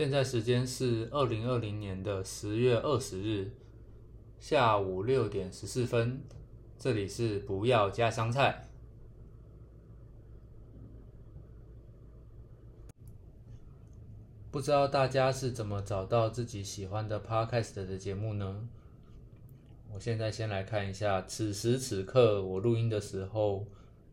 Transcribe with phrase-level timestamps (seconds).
[0.00, 3.50] 现在时间是二零二零年的十月二十日
[4.38, 6.22] 下午六点十四分，
[6.78, 8.64] 这里是不要加香菜。
[14.50, 18.66] 不知道大家是怎么找到自己喜欢的 podcast 的节目呢？
[19.92, 23.66] 我现在先来看一下，此时此刻我录音的时候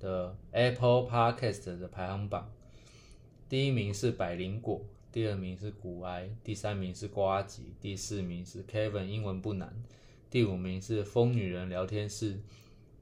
[0.00, 2.50] 的 Apple Podcast 的排行榜，
[3.50, 4.82] 第一名是百灵果。
[5.14, 9.72] 第二名是古埃，第三名是瓜吉，第四名是 Kevin，英文不难。
[10.28, 12.40] 第五名是疯女人聊天室，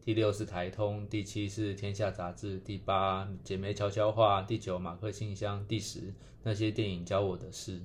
[0.05, 6.13] 第六是台通，第七是天下杂志，第八姐妹悄悄话，第九马克信箱，第十
[6.43, 7.81] 那些电影教我的事。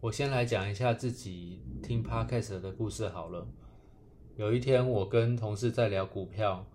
[0.00, 3.46] 我先来讲一下自己听 Podcast 的故事好了。
[4.38, 6.66] 有一天，我跟同事在聊股票。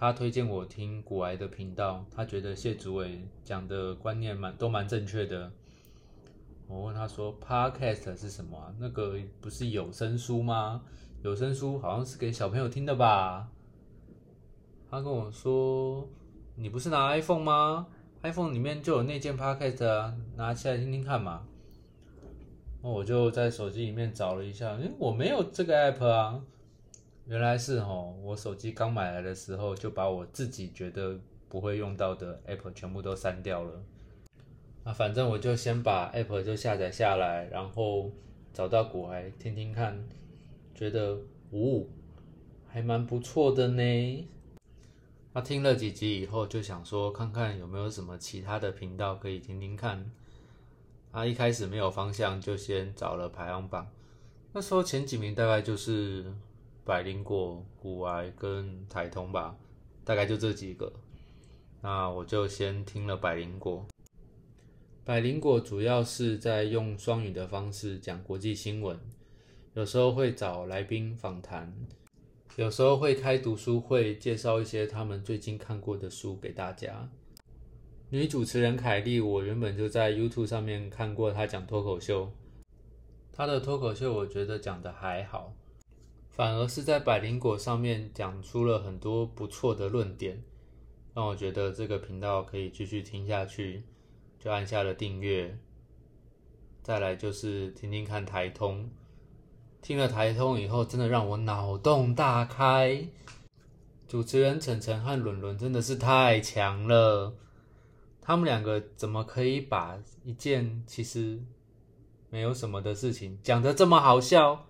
[0.00, 5.52] 他推荐我听古癌的频道，他觉得谢祖伟讲的观念蛮都蛮正确的。
[6.66, 8.74] 我问他说：“Podcast 是什么啊？
[8.78, 10.80] 那个不是有声书吗？
[11.20, 13.50] 有声书好像是给小朋友听的吧？”
[14.90, 16.08] 他跟我说
[16.56, 17.86] ：“你不是拿 iPhone 吗
[18.22, 21.46] ？iPhone 里面就有那件 Podcast 啊，拿起来听听看嘛。”
[22.82, 26.42] 那我就在手机里面找了一下，诶，我没有这个 App 啊。
[27.30, 31.16] 原来是哦，我手机刚买来的时候就把我自己觉得
[31.48, 33.80] 不会用到的 app 全部都删掉了。
[34.82, 38.10] 啊，反正我就先把 app 就下载下来，然后
[38.52, 39.96] 找到古来听听看，
[40.74, 41.16] 觉得
[41.52, 41.88] 呜，
[42.66, 44.28] 还蛮不错的呢。
[45.32, 50.10] 那听了几集以后，就想说看看有没有什么其他的频道可以听听看。
[51.12, 53.88] 啊，一开始没有方向，就先找了排行榜。
[54.52, 56.34] 那时候前几名大概就是。
[56.90, 59.56] 百灵果、古癌跟台通吧，
[60.04, 60.92] 大概就这几个。
[61.80, 63.86] 那我就先听了百灵果。
[65.04, 68.98] 百灵果主要是在用双语的方式讲国际新闻，
[69.74, 71.72] 有时候会找来宾访谈，
[72.56, 77.08] 有时候会开读书会，介绍一些他们最近看过的书给大家。
[78.08, 82.32] 女主持人凯莉，我原本就在 YouTube 上面看过她讲脱口秀，
[83.30, 85.54] 她的脱口秀我觉得讲的还好。
[86.40, 90.42] 反而是在百灵果上面讲出了很多不错的论点，
[91.12, 93.82] 让我觉得这个频道可以继续听下去，
[94.38, 95.54] 就按下了订阅。
[96.82, 98.88] 再来就是听听看台通，
[99.82, 103.06] 听了台通以后，真的让我脑洞大开。
[104.08, 107.34] 主持人晨晨和伦伦真的是太强了，
[108.22, 111.38] 他们两个怎么可以把一件其实
[112.30, 114.68] 没有什么的事情讲得这么好笑？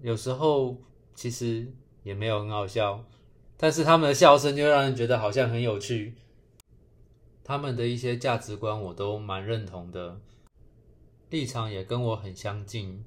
[0.00, 0.76] 有时候
[1.14, 1.66] 其实
[2.02, 3.04] 也没有很好笑，
[3.56, 6.14] 但是他们的笑声就让人觉得好像很有趣。
[7.42, 10.20] 他们的一些价值观我都蛮认同的，
[11.30, 13.04] 立场也跟我很相近。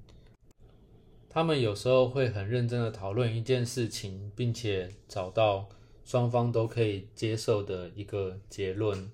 [1.29, 5.69] 他们有时候会很认真的讨论一件事情，并且找到
[6.03, 9.09] 双方都可以接受的一个结论，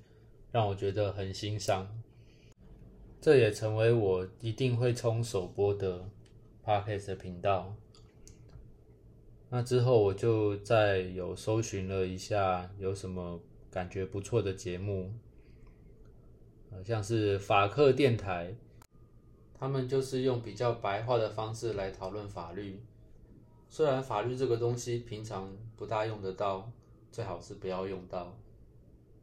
[0.51, 2.01] 让我觉得很欣赏。
[3.21, 6.09] 这也成为我一定会冲首播的。
[6.67, 7.73] Podcast 的频道，
[9.49, 13.39] 那之后我就再有搜寻了一下，有什么
[13.71, 15.13] 感觉不错的节目，
[16.69, 18.53] 呃，像是法克电台，
[19.57, 22.83] 他们就是用比较白话的方式来讨论法律。
[23.69, 26.69] 虽然法律这个东西平常不大用得到，
[27.13, 28.37] 最好是不要用到，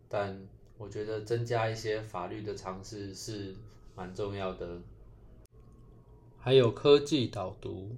[0.08, 3.54] 但我觉得增加一些法律的常识是
[3.94, 4.80] 蛮重要的。
[6.44, 7.96] 还有科技导读，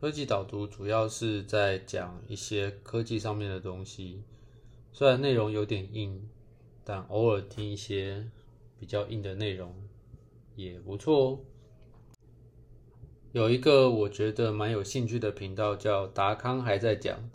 [0.00, 4.24] 科技导读主要是在讲一些科技上面的东西，
[4.90, 6.28] 虽然内容有点硬，
[6.82, 8.28] 但偶尔听一些
[8.76, 9.72] 比较硬的内容
[10.56, 11.38] 也不错哦。
[13.30, 17.30] 有一个我觉得蛮有兴趣的频道叫达康还在讲，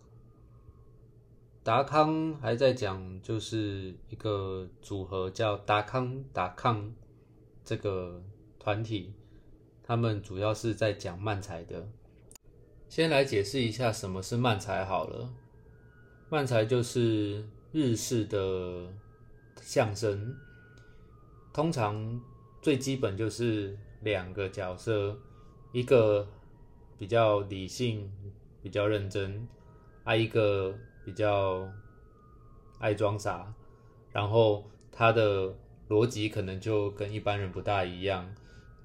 [1.63, 6.93] 达康还在讲，就是一个组合叫达康达康
[7.63, 8.21] 这个
[8.59, 9.13] 团体。
[9.87, 11.87] 他们主要是在讲漫才的。
[12.89, 15.29] 先来解释一下什么是漫才好了。
[16.27, 18.91] 漫才就是日式的
[19.61, 20.35] 相声，
[21.53, 22.19] 通常
[22.63, 25.15] 最基本就是两个角色，
[25.71, 26.27] 一个
[26.97, 28.11] 比较理性、
[28.63, 29.47] 比较认真，
[30.03, 31.71] 啊一个比较
[32.79, 33.53] 爱装傻，
[34.11, 35.53] 然后他的
[35.89, 38.33] 逻辑可能就跟一般人不大一样。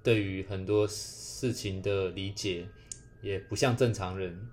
[0.02, 2.67] 对于很多事情的理解
[3.20, 4.49] 也不像正常人，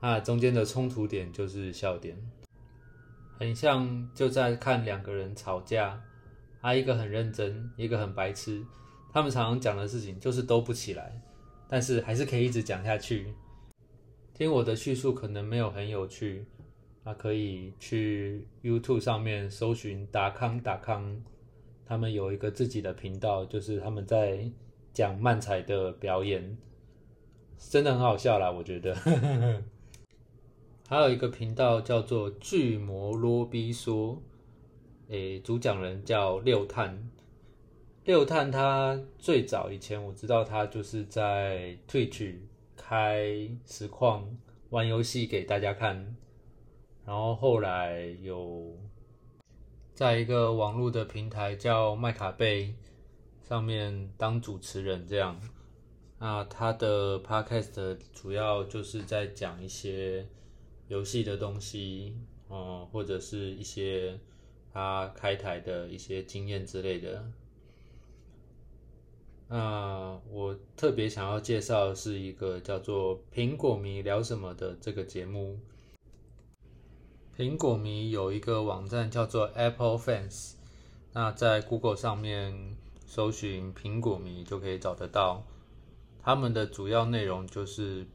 [0.00, 2.16] 那中间的冲突点就是笑点，
[3.38, 6.02] 很像就在看两个人吵架，
[6.60, 8.64] 啊一个很认真，一个很白痴。
[9.12, 11.20] 他们常常讲的事情就是都不起来，
[11.68, 13.34] 但是还是可以一直讲下去。
[14.32, 16.46] 听我的叙述可能没有很有趣，
[17.04, 21.22] 那可以去 YouTube 上面搜寻达康达康，
[21.84, 24.50] 他们有一个自己的频道，就是他们在
[24.92, 26.56] 讲漫才的表演，
[27.58, 28.94] 真的很好笑啦，我觉得。
[30.88, 34.20] 还有一个频道叫做巨魔罗比说，
[35.08, 37.10] 诶，主讲人叫六探。
[38.04, 42.34] 六探他最早以前我知道他就是在 Twitch
[42.76, 44.28] 开实况
[44.70, 46.16] 玩游戏给大家看，
[47.06, 48.76] 然后后来有
[49.94, 52.74] 在一个网络的平台叫麦卡贝
[53.52, 55.38] 上面当主持人这样。
[56.18, 60.26] 那他的 Podcast 主要就是在讲一些
[60.88, 62.16] 游戏的东西，
[62.48, 64.18] 嗯，或者是一些
[64.72, 67.30] 他开台的一些经验之类的。
[69.48, 75.60] 那我特别想要介绍是一个叫做“苹果迷聊什么”的这个节目。
[77.36, 80.54] 苹果迷有一个网站叫做 Apple Fans，
[81.12, 82.78] 那在 Google 上面
[83.12, 85.44] 搜寻“苹果迷”就可以找得到。
[86.22, 88.06] 他们的主要内容就是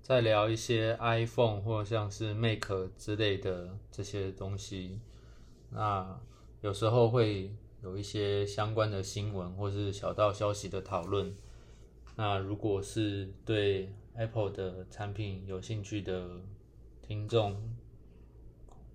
[0.00, 2.64] 在聊一些 iPhone 或像是 Mac
[2.96, 5.00] 之类的这些东西。
[5.70, 6.18] 那
[6.62, 7.52] 有时候会。
[7.80, 11.32] 有一些相关的新闻或是小道消息的讨论。
[12.16, 16.28] 那如果是对 Apple 的产品有兴趣的
[17.00, 17.54] 听众，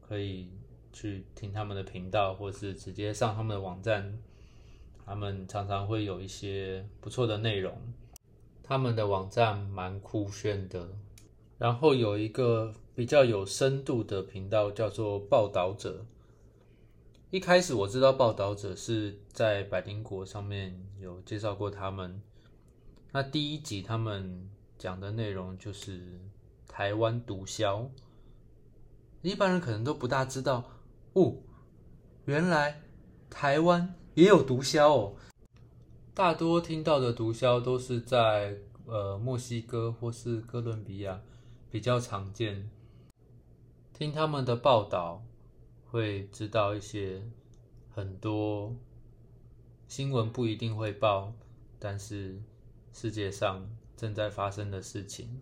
[0.02, 0.50] 可以
[0.92, 4.20] 去听他们的频道，或是直接上他们的网站。
[5.06, 7.78] 他们常常会有一些不错的内容。
[8.64, 10.90] 他们的网站蛮酷炫的。
[11.58, 16.06] 然后有一个比较有深度的频道，叫做报道者。
[17.30, 22.22] 一开始我知道报道者是在百灵国上面有介绍过他们。
[23.12, 26.20] 那第一集他们讲的内容就是
[26.68, 27.90] 台湾毒枭，
[29.22, 30.64] 一般人可能都不大知道
[31.14, 31.36] 哦，
[32.26, 32.82] 原来
[33.30, 35.16] 台湾也有毒枭哦。
[36.14, 41.22] 大多听到的毒枭都是在呃墨西哥或是哥伦比亚
[41.70, 42.70] 比较常见，
[43.94, 45.24] 听他们的报道。
[45.94, 47.22] 会知道一些
[47.94, 48.76] 很多
[49.88, 51.32] 新闻不一定会报，
[51.78, 52.42] 但是
[52.92, 55.40] 世界上正在发生的事情，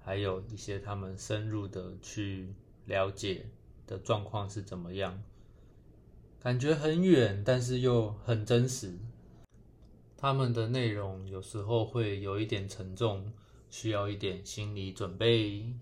[0.00, 2.52] 还有一些他们深入的去
[2.86, 3.46] 了解
[3.86, 5.22] 的状况是怎么样，
[6.44, 8.98] 感觉很远，但是又很真实。
[10.14, 13.32] 他们的内容有时候会有一点沉重，
[13.70, 15.72] 需要一点心理准备。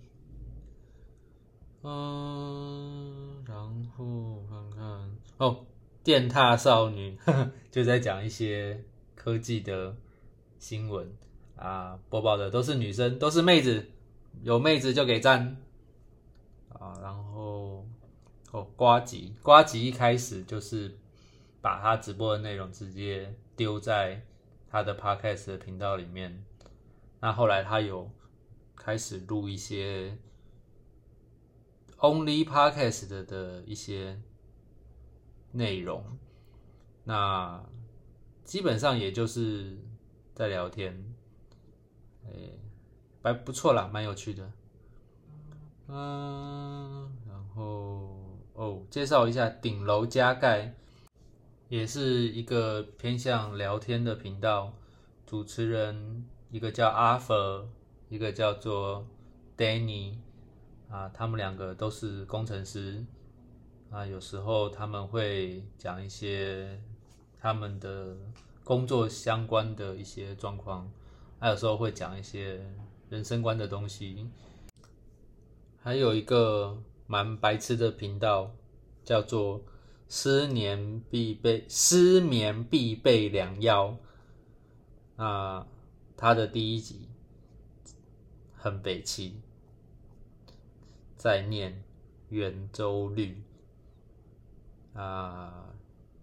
[1.82, 5.66] 嗯，然后看看哦，
[6.04, 7.18] 电踏少女
[7.72, 8.84] 就在讲一些
[9.16, 9.96] 科技的
[10.60, 11.12] 新闻
[11.56, 13.84] 啊，播报的都是女生，都是妹子，
[14.44, 15.56] 有妹子就给赞
[16.68, 16.96] 啊。
[17.02, 17.84] 然后
[18.52, 20.96] 哦，瓜吉，瓜吉一开始就是
[21.60, 24.24] 把他直播的内容直接丢在
[24.70, 26.44] 他的 podcast 的频道里面，
[27.20, 28.10] 那后来他有
[28.76, 30.16] 开始录一些。
[32.02, 34.20] Only Podcast 的的一些
[35.52, 36.18] 内容，
[37.04, 37.64] 那
[38.42, 39.78] 基本上也就是
[40.34, 41.14] 在聊天，
[42.24, 42.32] 哎，
[43.22, 44.52] 还不错啦，蛮有趣的。
[45.86, 48.11] 嗯，然后
[48.54, 50.74] 哦，介绍一下顶楼加盖，
[51.68, 54.72] 也是一个偏向聊天的频道，
[55.26, 57.68] 主持人一个叫阿佛
[58.08, 59.06] 一个叫做
[59.56, 60.16] Danny。
[60.90, 63.02] 啊，他们两个都是工程师，
[63.90, 66.78] 啊，有时候他们会讲一些
[67.40, 68.14] 他们的
[68.62, 70.92] 工作相关的一些状况，
[71.38, 72.60] 还有时候会讲一些
[73.08, 74.28] 人生观的东西。
[75.80, 76.76] 还有一个
[77.12, 78.54] 蛮白痴的频道，
[79.04, 79.62] 叫做
[80.08, 83.98] “失眠必备失眠必备良药”。
[85.16, 85.66] 啊，
[86.16, 87.10] 他的第一集
[88.54, 89.42] 很北气。
[91.18, 91.84] 在念
[92.30, 93.42] 圆周率
[94.94, 95.68] 啊，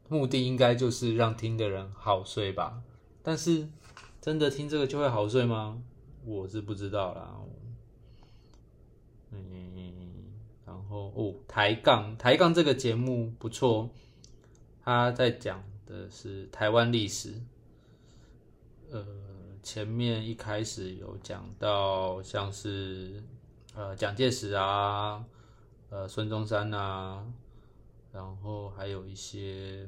[0.08, 2.82] 目的应该就是让听的人好睡吧？
[3.22, 3.70] 但是
[4.20, 5.84] 真的听这个就会好睡吗？
[6.26, 7.40] 我是不知道啦。
[9.32, 9.79] 嗯，
[10.90, 13.90] 后哦，抬杠抬杠这个节目不错，
[14.84, 17.42] 他在讲的是台湾历史。
[18.92, 19.06] 呃，
[19.64, 23.24] 前面一开始有讲到像是。
[23.76, 25.24] 呃，蒋介石啊，
[25.90, 27.24] 呃，孙中山啊，
[28.12, 29.88] 然后还有一些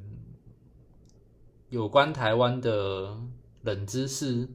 [1.70, 3.20] 有关台湾的
[3.63, 4.48] 冷知识，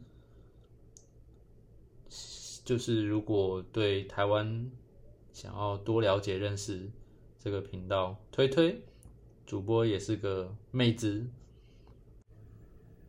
[2.64, 4.70] 就是如果对台湾
[5.36, 6.90] 想要多了解认识
[7.38, 8.80] 这个频道，推推
[9.44, 11.26] 主播也是个妹子。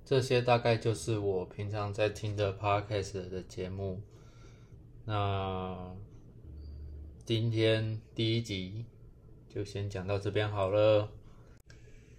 [0.04, 4.02] 这些大概就是我平常在听的 podcast 的节目。
[5.06, 5.96] 那
[7.24, 8.84] 今天第一集
[9.48, 11.10] 就先讲到这边好了。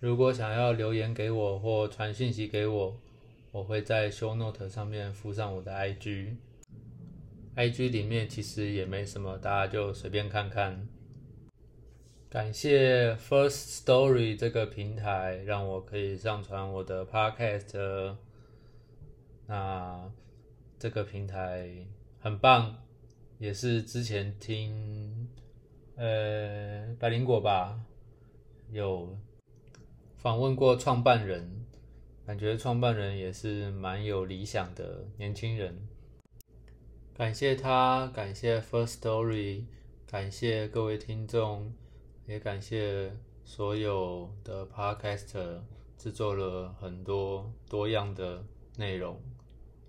[0.00, 2.99] 如果想要留言给我或传讯息给我，
[3.53, 6.37] 我会在 show note 上面附上我的 IG。
[7.59, 10.87] IG 里面其实也没什么，大家就随便看看。
[12.31, 18.15] 感谢 First Story 这个平台，让我可以上传我的 Podcast。
[19.49, 20.09] 那
[20.79, 21.69] 这个平台
[22.21, 22.77] 很棒，
[23.41, 25.29] 也是之前听
[25.97, 27.81] 呃百灵果吧，
[28.71, 29.19] 有
[30.15, 31.67] 访问过创办人，
[32.25, 35.77] 感觉创办人也是蛮有理想的年轻人。
[37.19, 39.65] 感谢他，感谢 First Story，
[40.07, 41.75] 感谢各位听众。
[42.27, 45.59] 也感谢所有的 Podcaster
[45.97, 48.45] 制作了很多多样的
[48.77, 49.21] 内容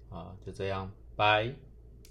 [0.09, 1.53] 啊，就这样，拜。